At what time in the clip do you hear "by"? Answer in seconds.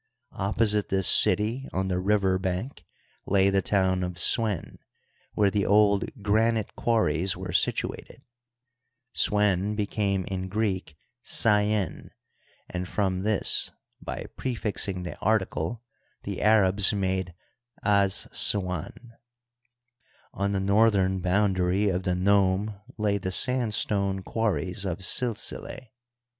14.01-14.25